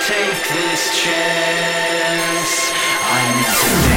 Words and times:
take 0.00 0.48
this 0.54 1.02
chance. 1.02 2.70
I 3.02 3.87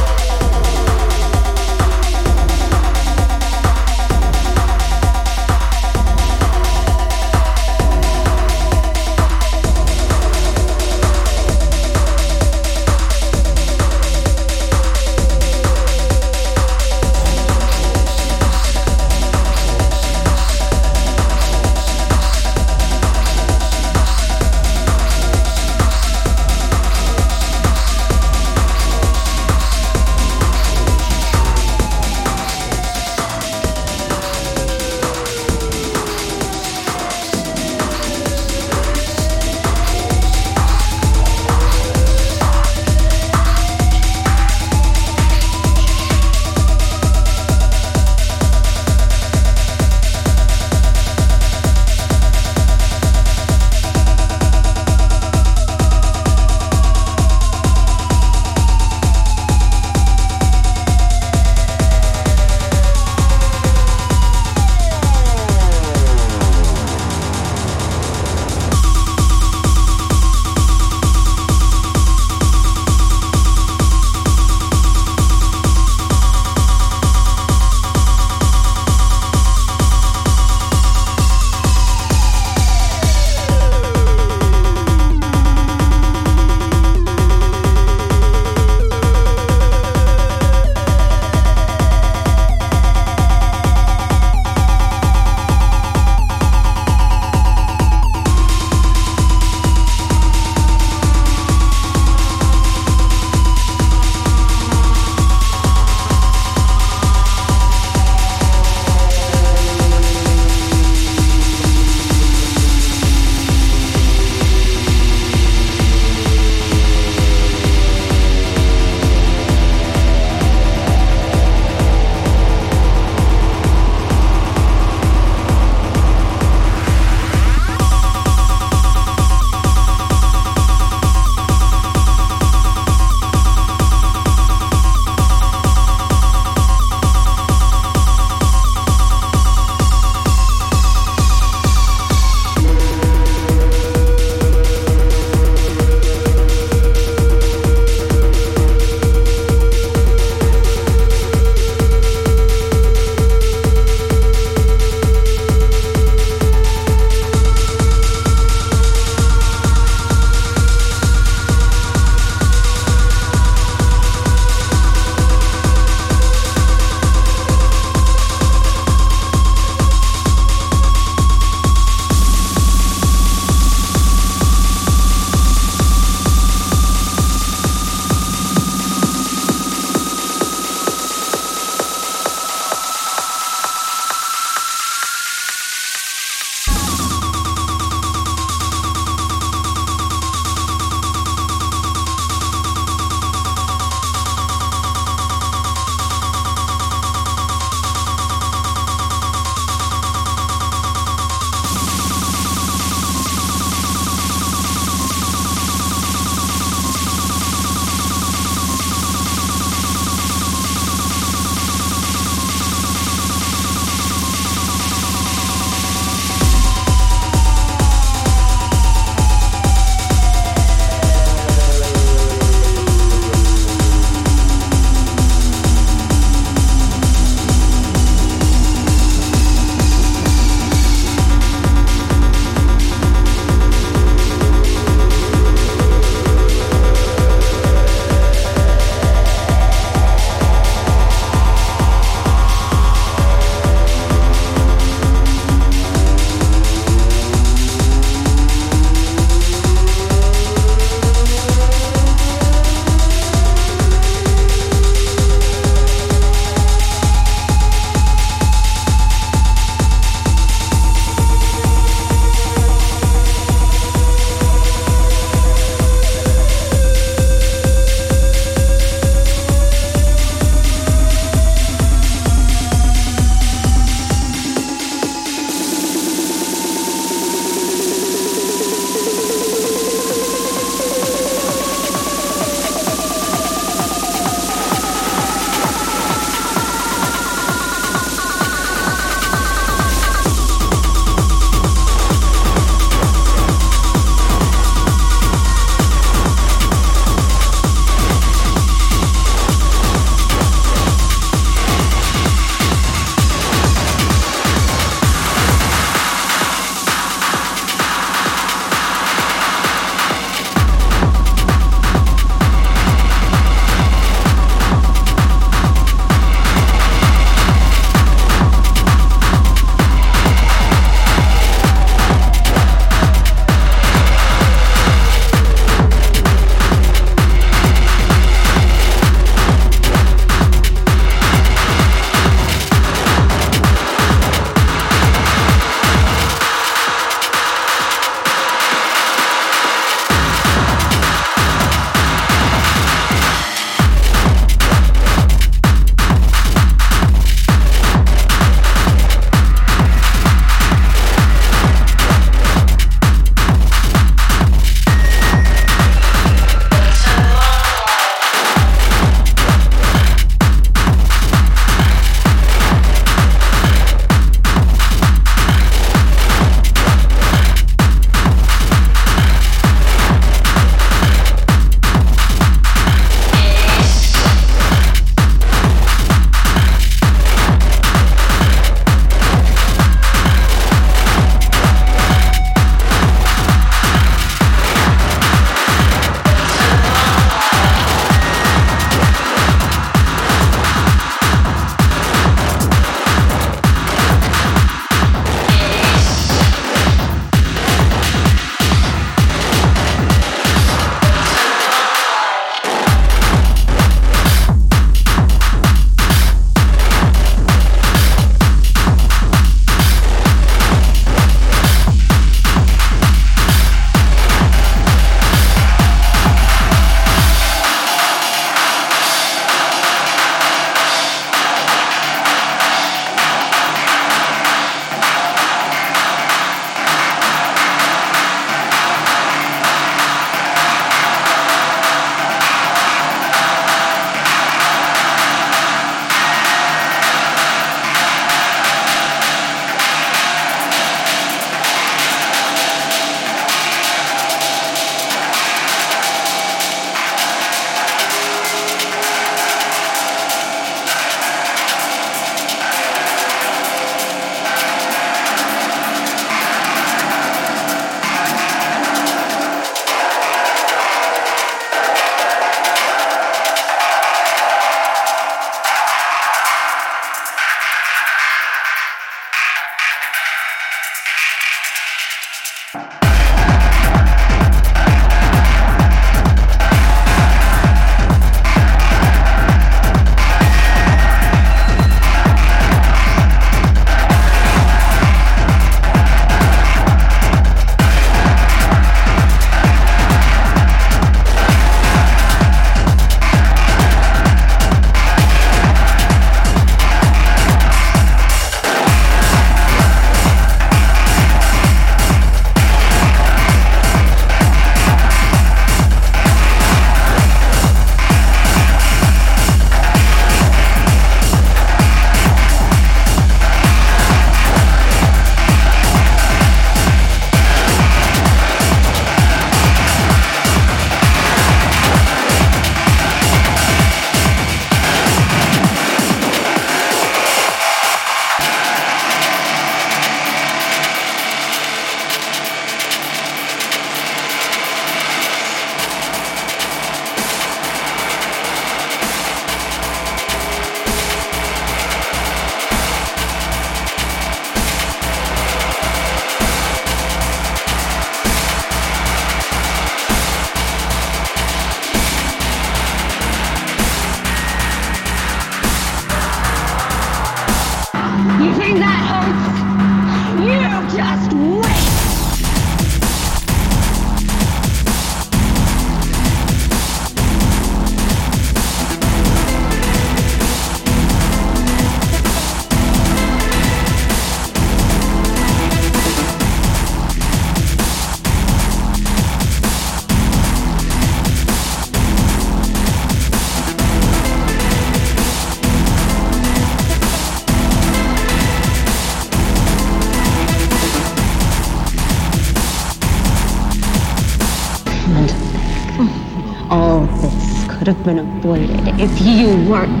if 598.43 599.21
you 599.21 599.55
weren't 599.69 600.00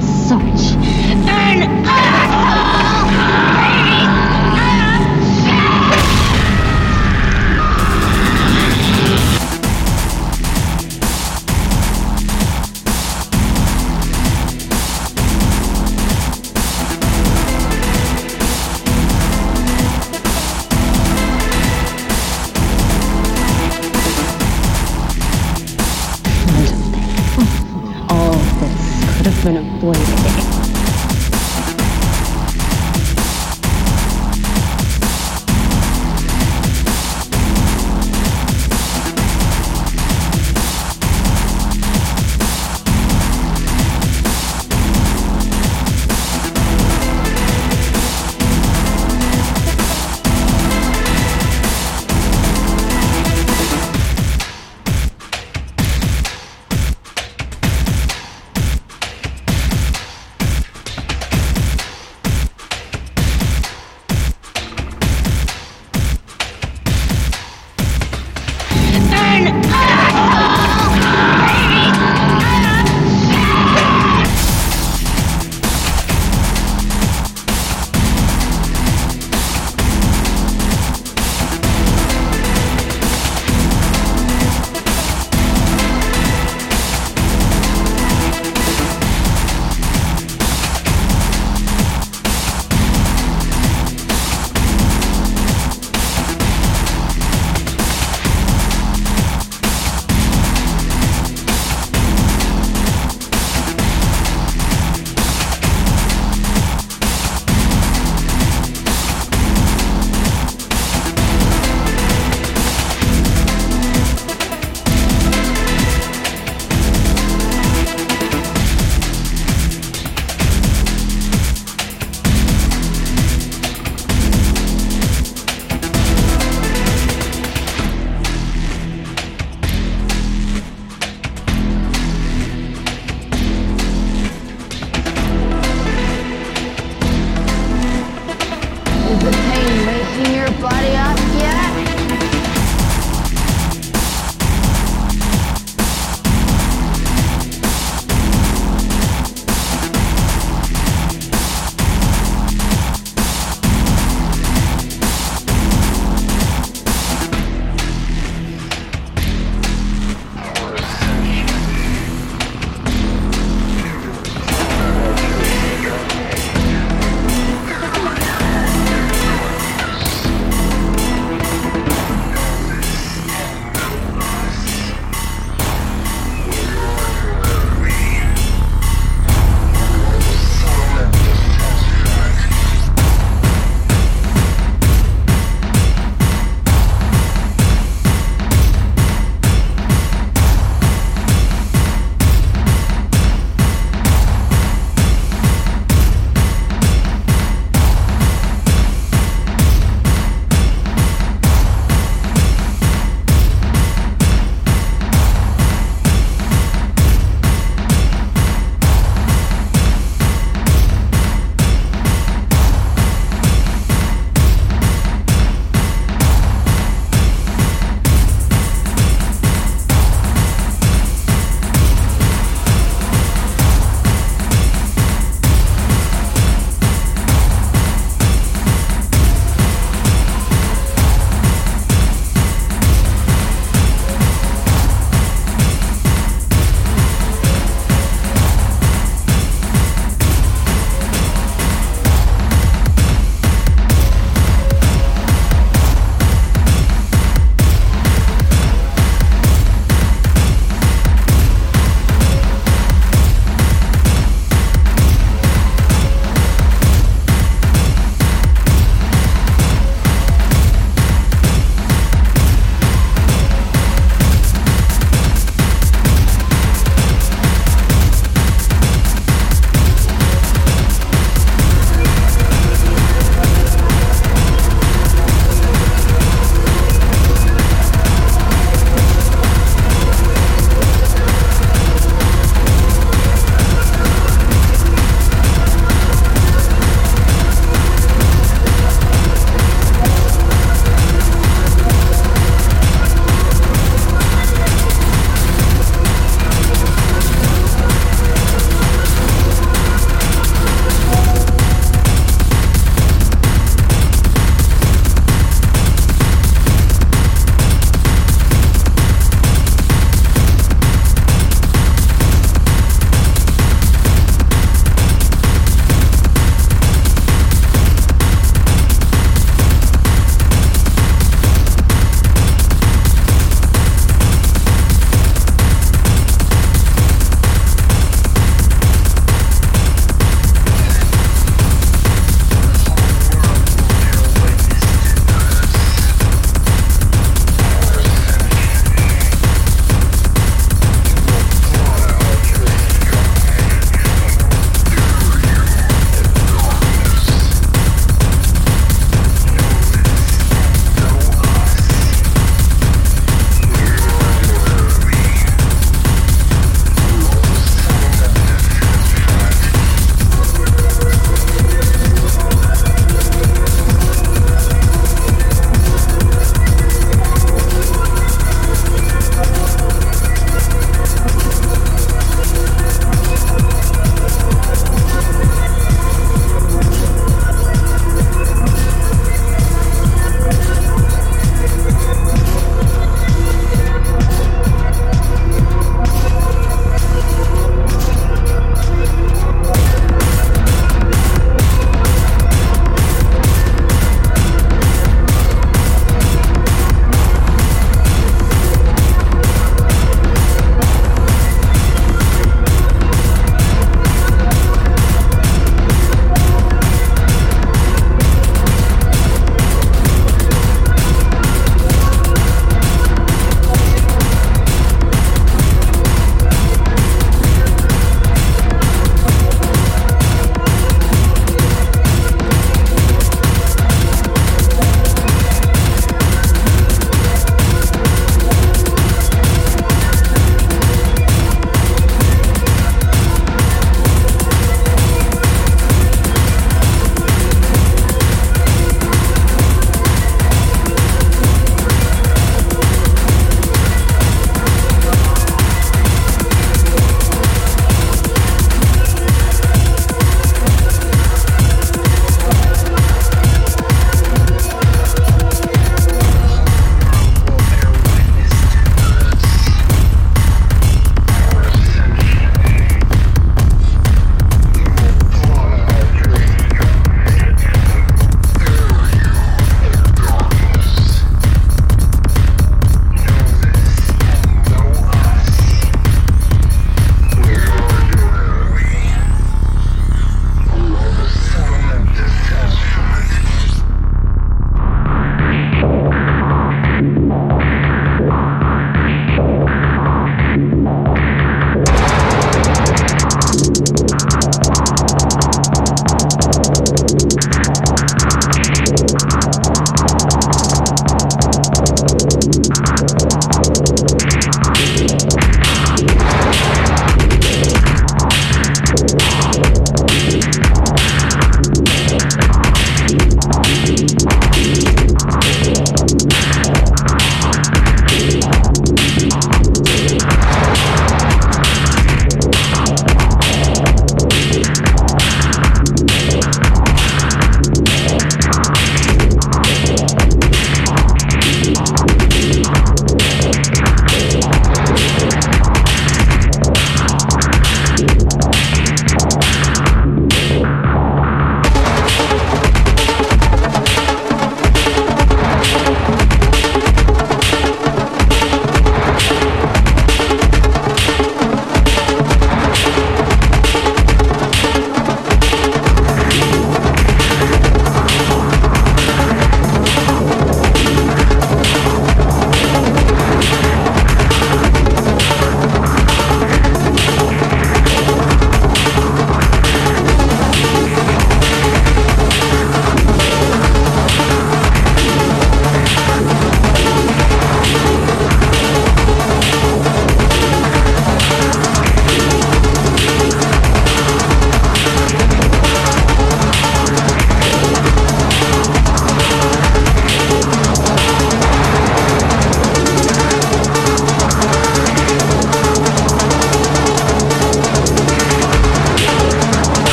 exploited. 29.81 30.60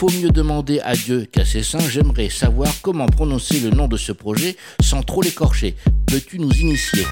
Faut 0.00 0.08
mieux 0.18 0.30
demander 0.30 0.80
à 0.80 0.94
Dieu 0.94 1.26
qu'à 1.30 1.44
ses 1.44 1.62
saints, 1.62 1.86
j'aimerais 1.90 2.30
savoir 2.30 2.72
comment 2.80 3.04
prononcer 3.04 3.60
le 3.60 3.68
nom 3.68 3.86
de 3.86 3.98
ce 3.98 4.12
projet 4.12 4.56
sans 4.80 5.02
trop 5.02 5.20
l'écorcher. 5.20 5.76
Peux-tu 6.06 6.38
nous 6.38 6.50
initier? 6.52 7.04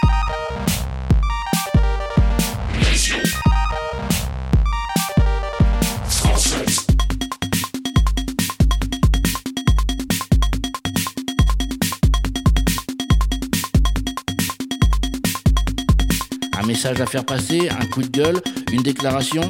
Un 16.58 16.66
message 16.66 17.02
à 17.02 17.06
faire 17.06 17.26
passer, 17.26 17.68
un 17.68 17.84
coup 17.84 18.00
de 18.00 18.08
gueule, 18.08 18.40
une 18.72 18.80
déclaration? 18.80 19.42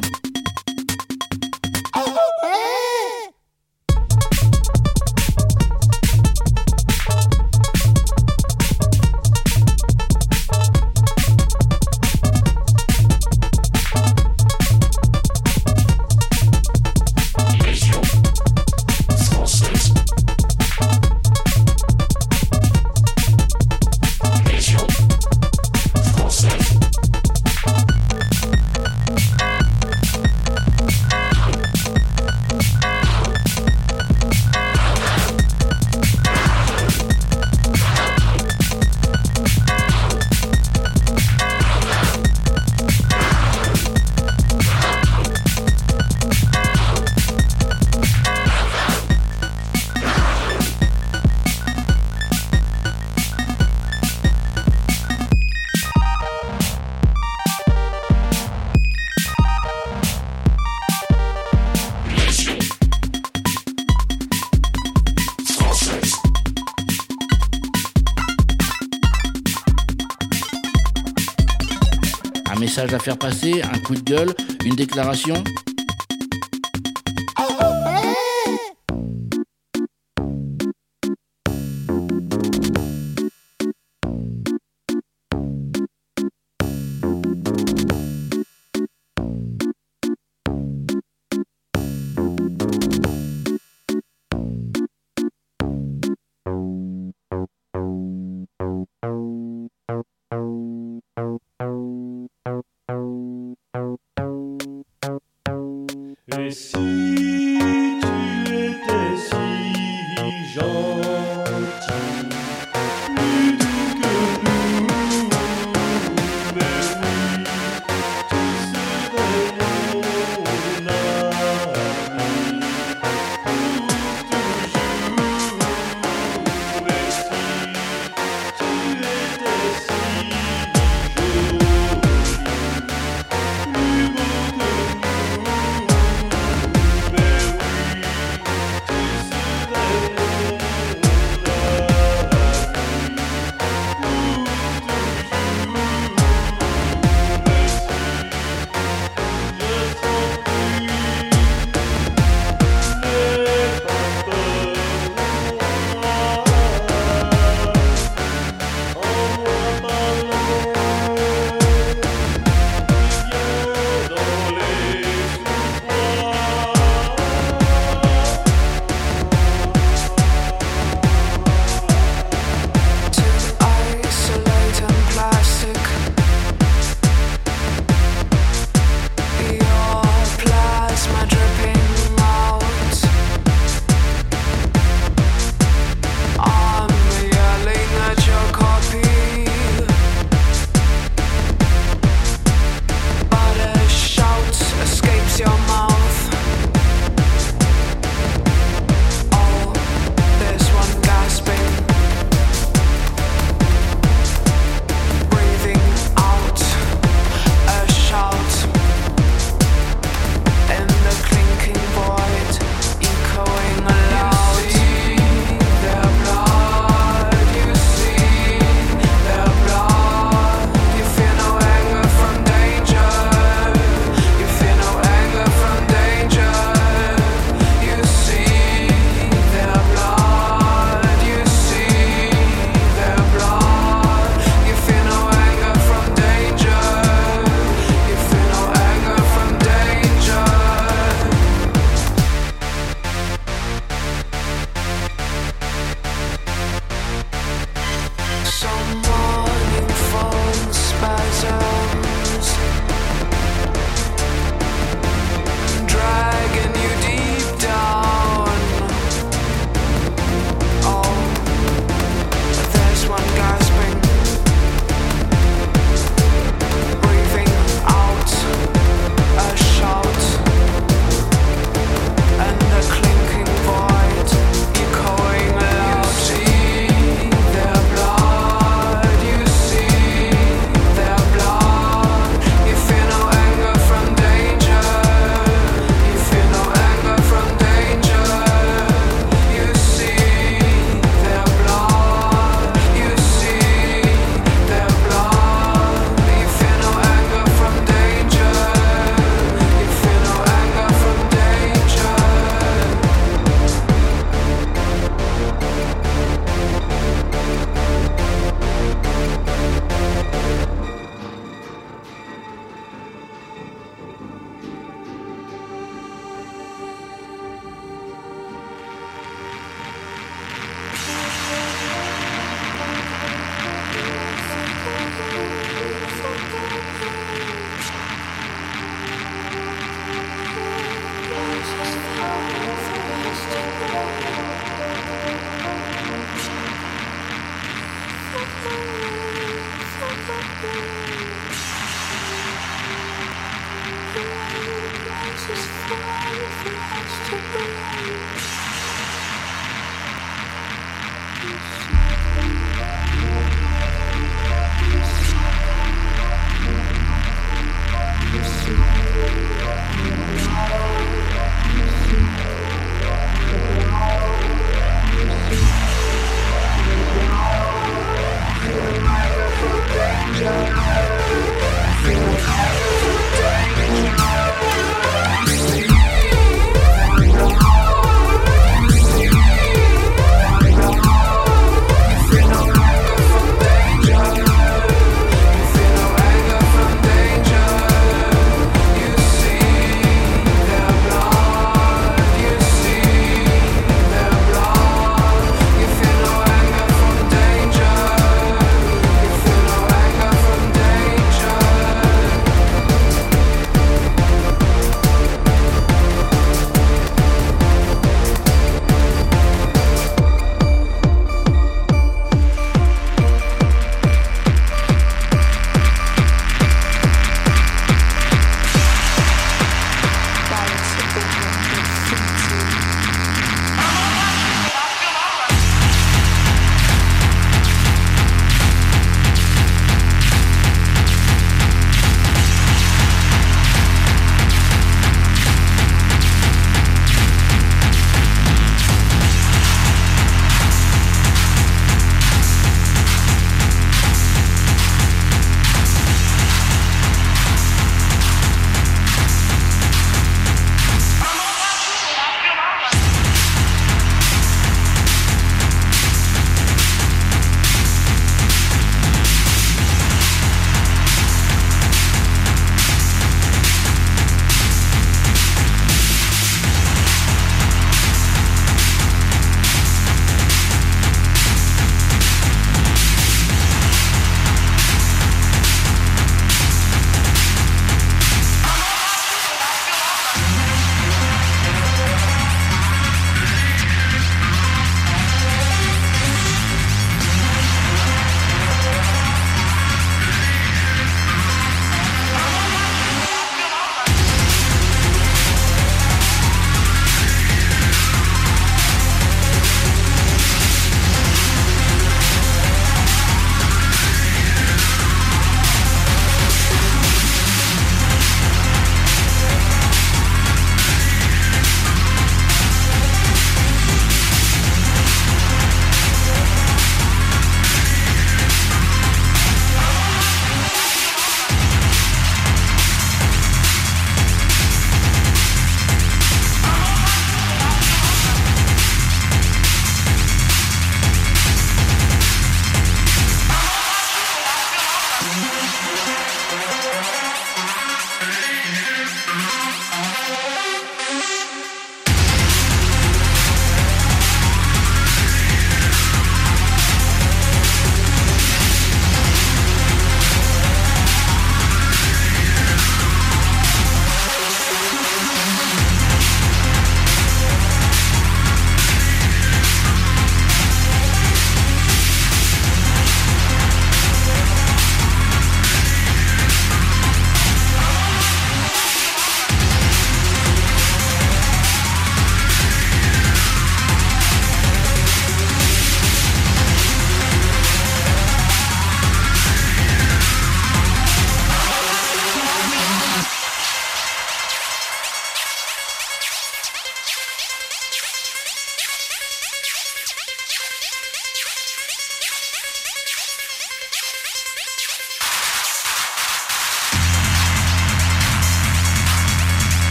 Message 72.89 72.95
à 72.95 72.99
faire 72.99 73.19
passer, 73.19 73.63
un 73.63 73.79
coup 73.79 73.95
de 73.95 74.01
gueule, 74.01 74.35
une 74.65 74.75
déclaration 74.75 75.43